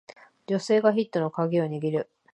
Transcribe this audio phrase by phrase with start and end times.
[0.47, 2.09] 女性がヒットのカギを握る